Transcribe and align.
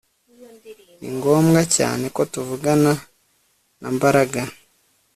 Ni 0.99 1.09
ngombwa 1.15 1.61
cyane 1.75 2.05
ko 2.15 2.21
tuvugana 2.33 2.93
na 3.81 3.87
Mbaraga 3.95 4.41